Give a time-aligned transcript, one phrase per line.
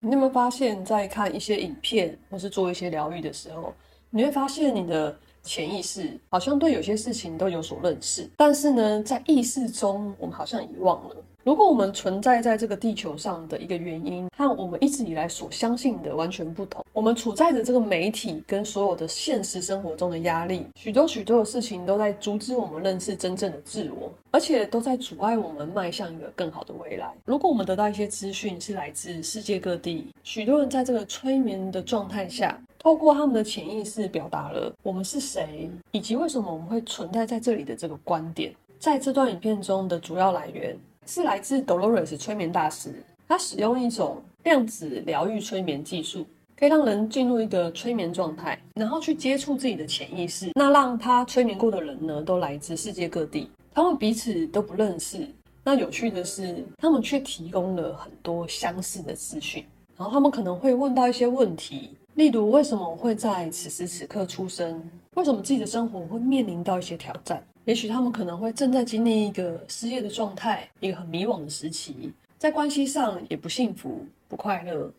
[0.00, 3.74] 你有没有发现，在看一些影片或是做一些疗愈的时候，
[4.08, 11.16] 你会发现你的潜意识好像对有些事情都有所认识，但是呢，在意识中，我们好像遗忘了。
[11.42, 27.10] 如果我们存在在这个地球上的一个原因和我们一直以来所相信的完全不同，我们处在的这个媒体跟所有的现实生活中的压力，许多许多的事情都在阻止我们认识真正的自我，而且都在阻碍我们迈向一个更好的未来。
[27.24, 38.52] 如果我们得到一些资讯是来自世界各地，许多人在这个催眠的状态下，透过他们的潜意识表达了我们是谁，以及为什么我们会存在在这里的这个观点。
[38.78, 40.76] 在这段影片中的主要来源。
[41.06, 46.24] 是来自 Dolores 催眠大师，他使用一种量子疗愈催眠技术，
[46.56, 50.52] 可以让人进入一个催眠状态，然后去接触自己的潜意识。
[50.54, 55.26] 那让他催眠过的人呢，都来自世界各地，他们彼此都不认识。
[55.64, 59.64] 那有趣的是，他们却提供了很多相似的资讯。
[59.96, 64.82] 然后他们可能会问到一些问题，例如为什么我会在此时此刻出生？
[65.14, 67.42] 为什么自己的生活会面临到一些挑战？
[67.64, 74.90] 也许他们可能会正在经历一个失业的状态，一个很迷惘的时期，在关系上也不幸福、不快乐，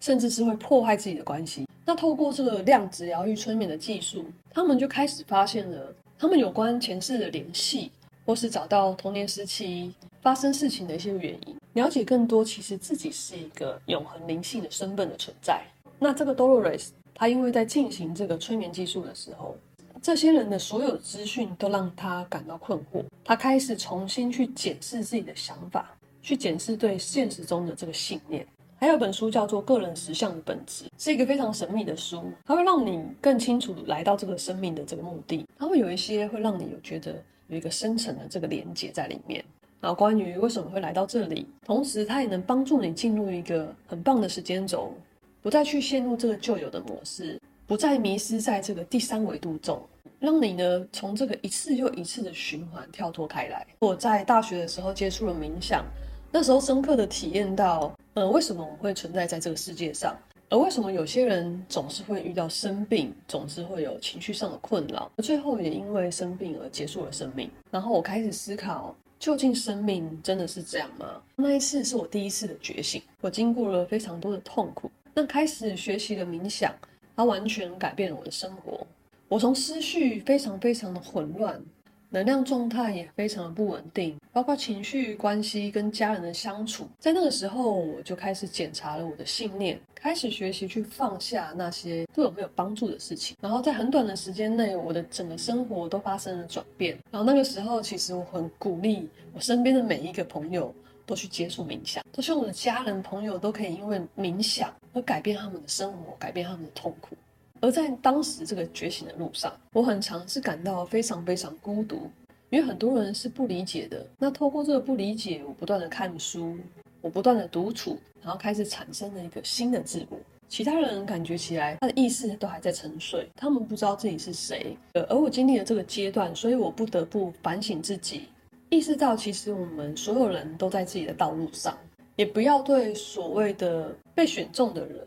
[0.00, 1.66] 甚至是会破坏自己的关系。
[1.84, 7.90] 那透过这个量子疗愈催眠的技术，他们就开始发现了他们有关前世的联系，
[8.24, 15.62] 或是找到童年时期发生事情的一些原因，了解更多其实自己是一个永恒灵性的身份的存在。
[16.02, 19.54] 那这个 Dolores，他因为在进行这个催眠技术的时候，
[20.00, 28.46] 这些人的所有资讯都让他感到困惑，他开始重新去检视自己的想法，去检视对现实中的这个信念。
[28.78, 35.44] 还有本书叫做《个人实相的本质》，是一个非常神秘的书，它会让你更清楚来到这个生命的这个目的。
[35.58, 39.44] 它会有一些会让你有觉得有一个深层的这个连接在里面。
[39.82, 44.94] 然后关于为什么会来到这里，同时它也能帮助你进入一个很棒的时间轴，
[45.42, 47.40] 不再去陷入这个旧有的模式。
[47.66, 49.80] 不再迷失在这个第三维度中，
[50.18, 53.64] 让你呢从这个一次又一次的循环跳脱开来。
[53.78, 55.84] 我在大学的时候接触了冥想，
[56.32, 60.16] 那时候深刻的体验到，呃，为什么我会存在在这个世界上，
[60.48, 67.48] 而为什么有些人总是会遇到生病，总是会有情绪上的困扰，最后也因为生病而结束了生命。
[67.70, 71.22] 然后我开始思考，究竟生命真的是这样吗？
[71.36, 76.74] 那一次是我第一次的觉醒，我经过了非常多的痛苦，那开始学习了冥想。
[77.16, 78.86] 它完全改变了我的生活。
[79.28, 81.60] 我从思绪非常非常的混乱，
[82.08, 86.88] 能量状态也非常的不稳定，包括情绪、关系跟家人的相处。
[86.98, 93.36] 在那个时候，我就开始检查了我的信念，开始学习去放下那些对我没有帮助的事情。
[93.42, 96.96] 然后在很短的时间内，我的整个生活都发生了转变。
[97.10, 100.74] 然后那个时候，其实我很鼓励我身边的每一个朋友
[101.06, 104.72] 都去接触冥想，都希望我的家人朋友都可以因为冥想。
[104.92, 107.16] 而改变他们的生活，改变他们的痛苦。
[107.60, 112.10] 而在当时这个觉醒的路上，我很常是感到非常非常孤独，
[112.48, 114.04] 因为很多人是不理解的。
[114.18, 116.58] 那透过这个不理解，我不断的看书，
[117.00, 120.18] 我不断的独处，然后开始产生了一个新的自我。
[120.48, 124.76] 其他人感觉起来，他的意识都还在沉睡，他们不知道自己是谁。
[124.94, 128.28] 而我经历了这个阶段，所以我不得不反省自己，
[128.70, 131.76] 意识到其实我们所有人都在自己的道路上。
[132.16, 135.06] 也不要对所谓的被选中的人，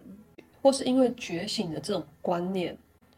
[0.63, 2.75] 或是因为觉醒的这种观念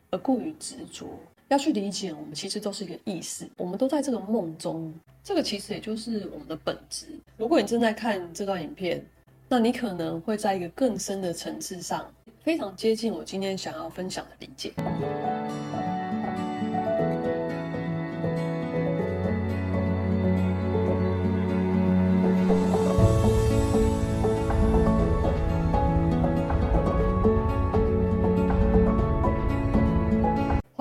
[0.09, 1.07] 而过于执着。
[1.47, 4.94] 要去理解，我们其实都是一个意识，我们都在这个梦中。
[5.23, 7.05] 这个其实也就是我们的本质。
[7.38, 9.01] 如果你正在看这段影片，
[9.47, 12.05] 那你可能会在一个更深的层次上，
[12.44, 14.73] 非常接近我今天想要分享的理解。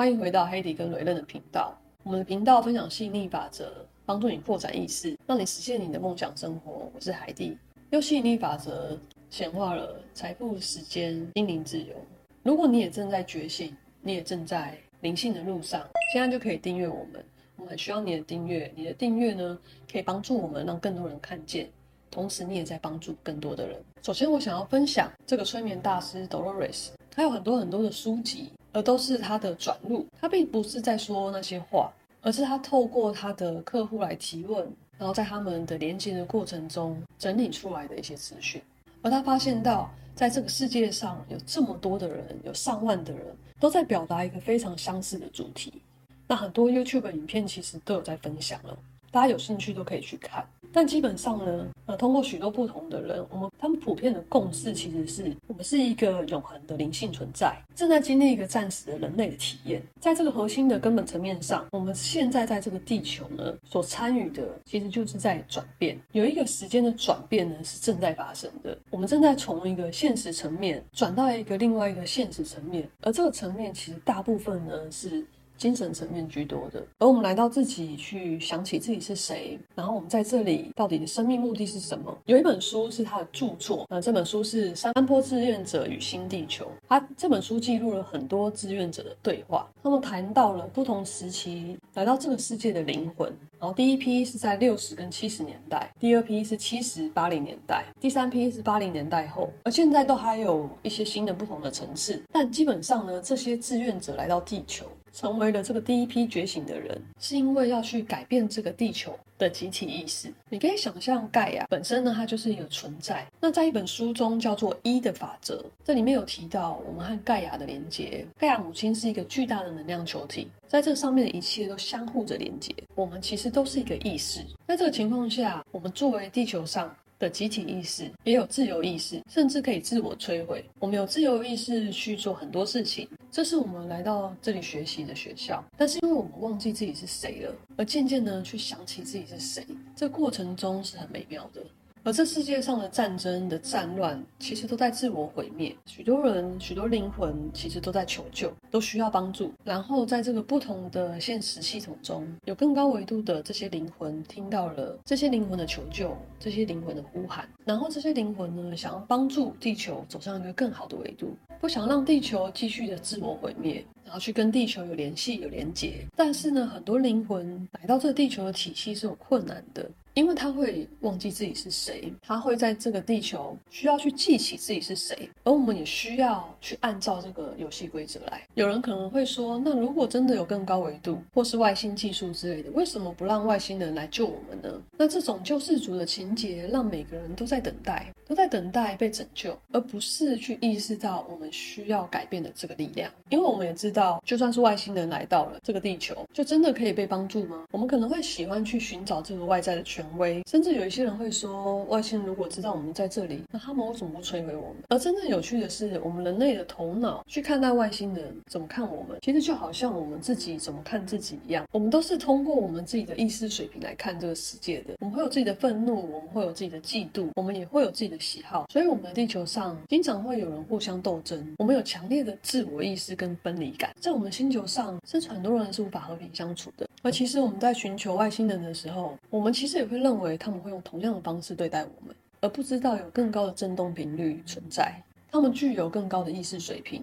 [0.05, 1.75] 欢迎回到海蒂跟雷任的频道。
[2.03, 3.73] 我们的频道分享吸引力法则，
[4.05, 6.91] 帮助你扩展意识，让你实现你的梦想生活。
[6.95, 7.57] 我是海蒂，
[7.89, 8.99] 用吸引力法则
[9.31, 11.95] 显化了财富、时间、心灵自由。
[12.43, 17.25] 如果你也正在觉醒，你也正在灵性的路上，现在就可以订阅我们。
[17.57, 19.59] 我们很需要你的订阅，你的订阅呢，
[19.91, 21.67] 可以帮助我们让更多人看见，
[22.11, 23.83] 同时你也在帮助更多的人。
[24.03, 28.51] 首先，我想要分享这个催眠大师 Dolores，他有很多很多的书籍。
[28.75, 31.91] 而都是他的转录，他并不是在说那些话，
[32.21, 34.69] 而是他透过他的客户来提问，
[34.99, 38.61] 然后在他们的连接的过程中整理出来的一些资讯。
[39.01, 43.25] 而他发现到，在这个世界上有这么多的人，有上万的人
[43.61, 45.81] 都在表达一个非常相似的主题。
[46.27, 48.77] 那很多 YouTube 影片其实都有在分享了，
[49.15, 50.45] 大家有兴趣都可以去看。
[50.73, 59.81] 但基本上呢，呃，通过许多不同的人，我们他们普遍的共识其实是我们是一个永恒的灵性存在，正在经历一个暂时的人类的体验。
[60.01, 68.77] 在这个核心的根本层面上，我们现在在这个地球呢，所参与的其实就是在转变，有一个时间的转变呢是正在发生的。
[68.91, 75.25] 我们正在从一个现实层面转到一个另外一个现实层面，而这个层面其实大部分呢是。
[75.57, 82.17] 精神层面居多的，而我们来到自己去想起自己是谁，然后我们在这里到底的生命目的是什么？
[82.27, 104.85] 有一本书是他的著作，那，这本书是《山坡志愿者与新地球》，他这本书记录了很多志愿者的对话，他们谈到了不同时期来到这个世界的灵魂，然后第一批是在六十跟七十年代，第二批是七十八零年代，第三批是八零年代后，而现在都还有一些新的不同的层次，但基本上呢，这些志愿者来到地球。
[105.15, 110.31] 成为了这个第一批觉醒的人，是因为要去改变这个地球的集体意识。
[110.51, 113.25] 你可以想象，盖亚本身呢，它就是一个存在。
[113.41, 118.27] 那在一本书中叫做《一的法则》，这里面有提到我们和盖亚的连接。
[118.37, 122.75] 盖亚母亲是一个巨大的能量球体，在这上面的一切都相互着连接。
[122.97, 124.45] 我们其实都是一个意识。
[124.67, 130.65] 在这个情况下，我们作为地球上的集体意识，也有自由意识，甚至可以自我摧毁。
[130.79, 133.09] 我们有自由意识去做很多事情。
[133.31, 139.67] 这是我们来到这里学习的学校，但是因为我们忘记自己是谁了，而渐渐的去想起自己是谁，
[139.97, 141.61] 这过程中是很美妙的。
[142.05, 145.75] 而这世界上的战争的战乱，其实都在自我毁灭。
[145.87, 149.51] 许多人、许多灵魂，其实都在求救，都需要帮助。
[149.65, 157.49] 然后在这个不同的现实系统中，有更高维度的这些灵魂听到了这些灵魂的求救，这些灵魂的呼喊。
[157.65, 166.07] 然后这些灵魂呢，想要帮助地球走上一个更好的维度，不想让地球继续的自我毁灭，然后去跟地球有联系、有连结。
[166.15, 169.91] 但是呢，很多灵魂来到这个地球的体系是有困难的。
[170.15, 178.43] 因为他会忘记自己是谁，他会在这个地球需要去记起自己是谁，而我们也需要去按照这个游戏规则来。
[178.55, 184.81] 有人可能会说，那如果真的有更高维度或是外星技术之类的，为什么不让外星人来救我们呢？
[184.97, 193.11] 那这种救世主的情节，让每个人都在等待，都在等待被拯救，而不是去意识到我们需要改变的这个力量。
[193.31, 197.65] 因为我们也知道，就算是外星人来到了这个地球，就真的可以被帮助吗？
[197.73, 204.77] 我们可能会喜欢去寻找这个外在的权威，甚至有一些人会说，外星人如果知道我们在这里，那他们为什么不摧毁我们？
[204.89, 211.65] 而真正有趣的是，我们人类的头脑去看待外星人怎么看我们，其实就好像我们自己怎么看自己一样。
[211.73, 214.95] 我们都是通过我们自己的意识水平来看这个世界的。
[215.01, 218.67] 我们会有自己的愤怒，我们会有自己的嫉妒，我们也会有自己的喜好。
[218.71, 221.55] 所以，我们的地球上经常会有人互相斗争。
[221.59, 226.87] 我们有强烈的自我意识跟分离感，在我们星球上，甚至很多人是无法和平相处的。
[227.03, 235.03] 而其实我们在寻求外星人的时候，我们其实也会认为他们会用同样的方式对待我们，而不知道有更高的振动频率存在。
[235.31, 237.03] 他们具有更高的意识水平，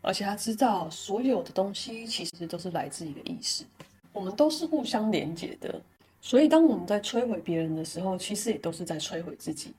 [0.00, 3.64] 而且他知道所有的东西其实都是来自一个意识。
[4.12, 5.80] 我们都是互相连接的，
[6.20, 9.74] 所以当我们在摧毁别人的时候，其实也都是在摧毁自己。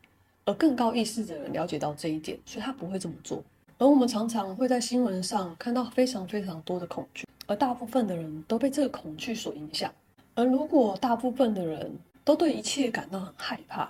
[0.45, 3.43] 而更高意识的人了解到这一点，所以他不会这么做。
[3.77, 7.25] 而我们常常会在新闻上看到非常非常多的恐惧。
[7.47, 9.91] 而大部分的人都被这个恐惧所影响，
[10.35, 11.91] 而如果大部分的人
[12.29, 13.89] 都对一切感到很害怕，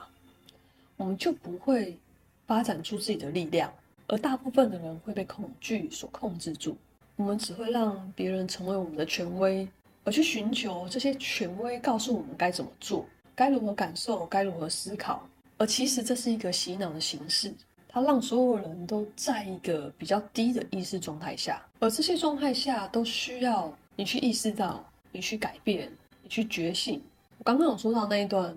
[0.96, 2.00] 我们就不会
[2.48, 3.70] 发展出自己的力量，
[4.08, 6.78] 而大部分的人会被恐惧所控制住。
[7.18, 9.68] 我们只会让别人成为我们的权威，
[10.06, 15.28] 而去寻求这些权威告诉我们该怎么做，该如何感受，该如何思考。
[15.58, 17.54] 而其实这是一个洗脑的形式。
[17.90, 25.92] 它让所有人都在一个比较低的意识状态下，而这些状态下都需要你去意识到，你去改变，
[26.24, 27.02] 你去觉醒。
[27.40, 28.56] 我刚刚有说到那一段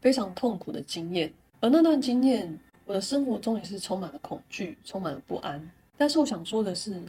[0.00, 5.68] 非常痛苦的经验，而那段经验，我的生活中也是充满了恐惧，充满了不安。
[5.96, 7.02] 但是我想说的是，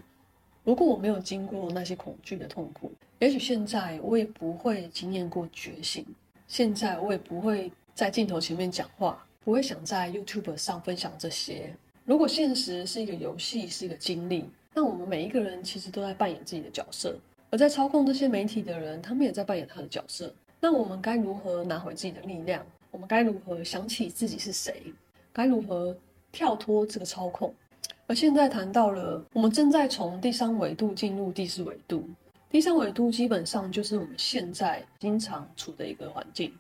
[0.64, 6.06] 如果我没有经过那些恐惧的痛苦，也许现在我也不会经验过觉醒，
[6.48, 9.24] 现在我也不会在镜头前面讲话。
[9.42, 11.74] 不会想在 YouTube 上分享这些。
[12.06, 14.46] 如果现实是一个游戏，是一个经历，
[14.76, 17.18] 那我们每一个人其实都在扮演自己的角色。
[17.50, 20.32] 而在操控这些媒体的人，他们也在扮演他的角色。
[20.60, 22.66] 那我们该如何拿回自己的力量？
[22.92, 24.94] 我们该如何想起自己是谁？
[25.32, 25.96] 该如何
[26.32, 27.54] 跳脱这个操控？
[28.08, 32.04] 而现在谈到了，我们正在从第三维度进入第四维度。
[32.50, 36.52] 第三维度基本上就是我们现在经常处的一个环境，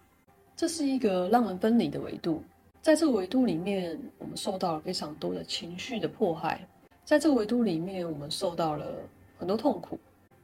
[0.55, 2.43] 这是一个让人分离的维度。
[2.81, 6.65] 在这个维度里面，我们受到了非常多的情绪的迫害。
[7.03, 8.85] 在这个维度里面，我们受到了
[9.37, 9.99] 很多痛苦。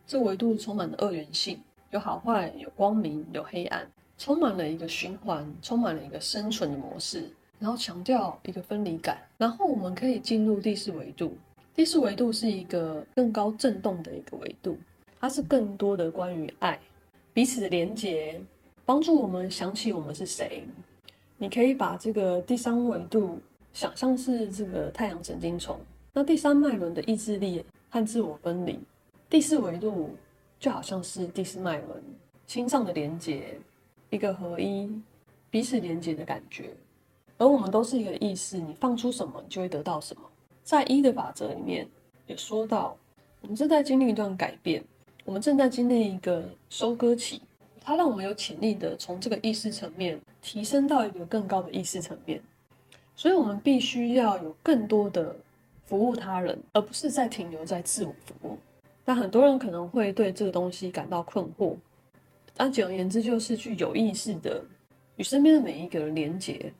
[0.07, 1.59] 这个维度充满了二元性，
[1.91, 3.87] 有好坏，有光明，有黑暗。
[4.17, 11.37] 充满了一个循环，充满了一个生存的模式，然后强调一个分离感，然后我们可以进入第四维度。
[11.75, 14.77] 第四维度是一个更高震动的一个维度，
[15.19, 16.79] 它是更多的关于爱、
[17.33, 18.39] 彼此的连结，
[18.85, 20.63] 帮助我们想起我们是谁。
[21.37, 23.37] 你可以把这个第三维度
[23.73, 25.77] 想象是这个太阳神经丛，
[26.13, 28.79] 那第三脉轮的意志力和自我分离，
[29.29, 30.15] 第四维度
[30.59, 32.03] 就好像是第四脉轮
[32.47, 33.59] 心脏的连接，
[34.09, 34.89] 一个合一、
[35.49, 36.71] 彼此连接的感觉。
[37.37, 40.21] 而我们都是一个意识，你放出什么，你就会得到什么。
[40.63, 41.87] 在一的法则里面
[42.27, 42.95] 也说到，
[43.41, 44.83] 我们正在经历一段改变，
[45.25, 47.41] 我们正在经历一个收割期，
[47.81, 52.41] 它让我们有潜力的从这个意识层面提升到一个更高的意识层面，
[53.15, 55.35] 所以我们必须要有更多的
[55.85, 58.57] 服务他人，而不是在停留在自我服务。
[59.05, 61.75] 但很多人可能会对这个东西感到困惑，
[62.57, 64.61] 那简而言之，就是去有意识的
[65.15, 66.73] 与身边的每一个人连接。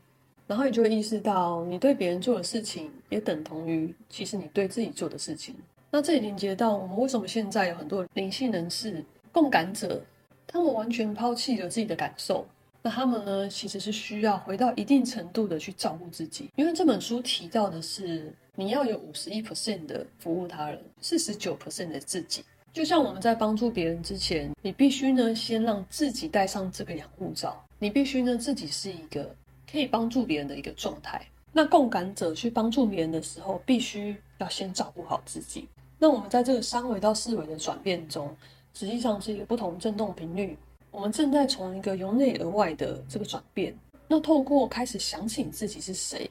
[0.48, 5.55] 然后你就会意识到，你对别人做的事情也等同于其实你对自己做的事情。
[5.89, 10.01] 那这里连接到我们为什么现在有很多灵性人士、共感者，
[10.46, 12.46] 他们完全抛弃了自己的感受。
[12.84, 16.50] 那他们呢，其实是需要回到一定程度的去照顾自己。
[16.55, 22.43] 因为这本书提到的是，你要有五十一 percent 的服务他人，四十九 percent 的自己。
[22.74, 29.33] 就像我们在帮助别人之前，你必须呢先让自己戴上这个养护罩，你必须呢自己是一个。
[29.69, 31.21] 可以帮助别人的一个状态。
[31.51, 35.67] 那共感者去帮助别人的时候，必须要先照顾好自己。
[36.00, 38.33] 那我们在这个三维到四维的转变中，
[38.74, 40.57] 实际上是一个不同振动频率。
[40.91, 43.75] 我们正在从一个由内而外的这个转变。
[44.07, 46.29] 那透过开始想起你自己是谁，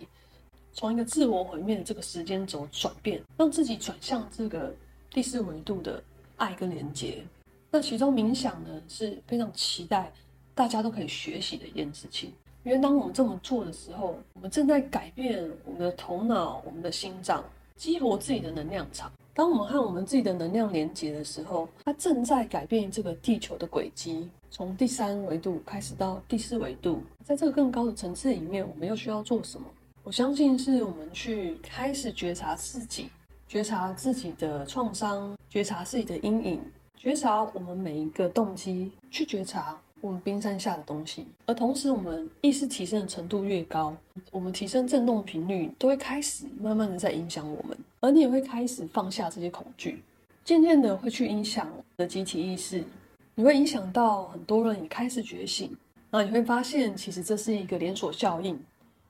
[0.75, 4.75] 从一个自我毁灭的这个时间轴转变，让自己转向这个
[5.09, 6.02] 第四维度的
[6.37, 7.25] 爱跟连接。
[7.71, 10.12] 那其中冥想呢，是非常期待
[10.52, 12.33] 大家都可以学习的一件事情。
[12.64, 17.45] 因为当我们这么做的时候，我们正在改变我们的头脑、我们的心脏，
[17.76, 19.12] 激活自己的能量场。
[19.33, 27.00] 当我们和我们自己的能量连接的时候，它正在改变这个地球的轨迹，从第三维度开始到第四维度。
[27.25, 29.66] 在这个更高的层次里面，我们又需要做什么？
[30.05, 33.09] 我相信是我们去开始觉察自己，
[33.49, 36.61] 觉察自己的创伤，觉察自己的阴影，
[36.95, 39.81] 觉察我们每一个动机，去觉察。
[40.03, 43.97] 我们冰山下的东西，而同时，我们意识提升的程度越高，
[44.31, 50.03] 我们提升振动频率都会开始慢慢的在影响我们，而你也会开始放下这些恐惧，
[50.45, 52.85] 渐渐的会去影响的集体意识，
[53.35, 55.75] 你会影响到很多人也开始觉醒，
[56.11, 58.61] 那你会发现，其实这是一个连锁效应，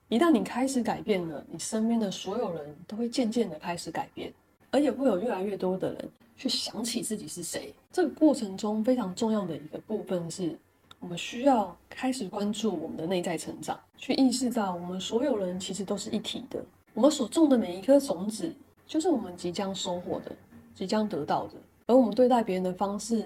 [0.09, 4.33] 一旦你开始改变了，你身边的所有人都会渐渐的开始改变，
[4.71, 7.73] 而也会有越来越多的人去想起自己是谁。
[7.91, 10.57] 这个过程中非常重要的一个部分是。
[11.01, 16.63] 我们需要开始关注我们的内在成长，去意识到我们所有人其实都是一体的。
[16.95, 18.51] 我们所种的每一颗种子，
[18.87, 20.31] 就是我们即将收获的，
[20.73, 21.53] 即将得到的。
[21.85, 23.23] 而我们对待别人的方式，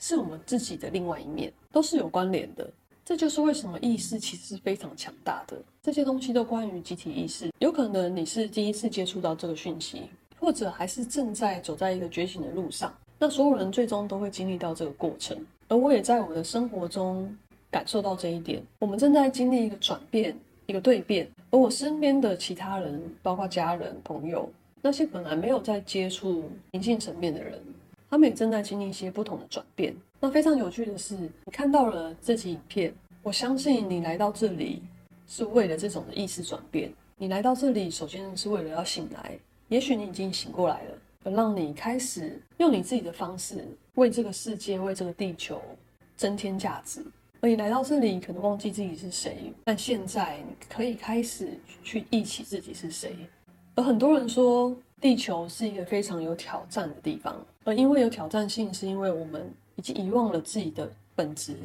[0.00, 2.68] 是我们自己的另外一面，都是有关联的。
[3.04, 5.56] 这就是为什么意识其实是非常强大的。
[5.82, 7.50] 这些东西都关于集体意识。
[7.58, 10.02] 有可能你是第一次接触到这个讯息，
[10.38, 12.94] 或者还是正在走在一个觉醒的路上。
[13.18, 15.36] 那所有人最终都会经历到这个过程。
[15.68, 17.36] 而我也在我的生活中
[17.70, 18.62] 感受到这一点。
[18.78, 21.28] 我们正在经历一个转变，一个蜕变。
[21.50, 24.48] 而我身边的其他人，包括家人、朋友，
[24.80, 27.60] 那些本来没有在接触灵性层面的人，
[28.12, 29.96] 他们也正在经历一些不同的转变。
[30.20, 32.92] 那非常有趣的是，你看到了这集影片，
[33.22, 34.82] 我相信你来到这里
[35.26, 36.92] 是为了这种的意识转变。
[37.16, 39.38] 你来到这里，首先是为了要醒来。
[39.68, 40.98] 也许你已经醒过来了。
[41.24, 43.64] 而让你开始用你自己的方式
[43.94, 45.62] 为这个世界、为这个地球
[46.14, 47.02] 增添价值。
[47.40, 53.16] 而你来到这里，可能忘记自己是谁，但现在你可以开始去忆起自己是谁。
[53.74, 61.56] 而很多人说，地球是一个非常有挑战的地方，而因为有挑战性，是因为我们已经遗忘了自己的本质，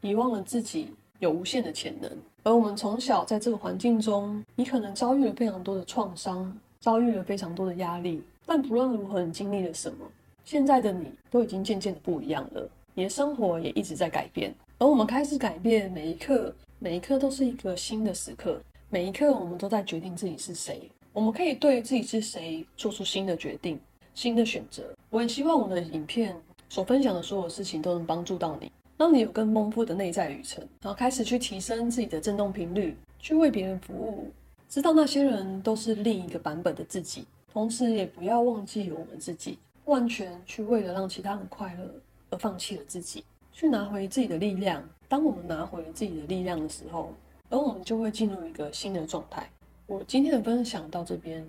[0.00, 0.88] 遗忘了自己
[1.18, 2.10] 有无限的潜能。
[2.42, 8.22] 而我们从小在这个环境中，你可能遭遇了非常多的创伤，遭遇了非常多的压力。
[8.46, 10.06] 但不论如何，你经历了什么，
[10.44, 12.68] 现在的你都已经渐渐的不一样了。
[12.94, 18.58] 你的生活也一直在改变，而我们开始改变，每一刻，每一刻都是一个新的时刻。
[18.88, 20.88] 每一刻，我们都在决定自己是谁。
[21.12, 23.78] 我们可以对自己是谁做出新的决定、
[24.16, 24.82] 新的选择。
[25.10, 26.34] 我很希望我的影片
[26.68, 34.32] 所分享的所有事情都能帮助到你，让你有更丰富的内在旅程，然后开始去提升自己的振动频率，去为别人服务，
[34.68, 37.26] 知道那些人都是另一个版本的自己。
[37.52, 41.88] 同时，也不要忘记我们自己，完全去为了让其他人快乐
[42.30, 43.22] 而放弃了自己。
[43.52, 44.82] 去拿回自己的力量。
[45.08, 47.14] 当我们拿回自己的力量的时候，
[47.48, 49.48] 而我们就会进入一个新的状态。
[49.86, 51.46] 我今天的分享到这边，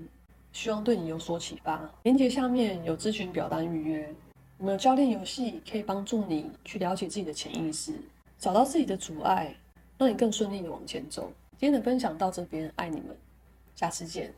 [0.58, 1.88] 希望对你有所启发。
[2.02, 4.12] 链接下面有咨询表单预约，
[4.58, 7.94] 我们有教练游戏可以帮助你去了解自己的潜意识，
[8.40, 9.56] 找到自己的阻碍，
[10.00, 11.32] 让你更顺利的往前走。
[11.60, 13.16] 今天的分享到这边，爱你们，
[13.76, 14.34] 下次见。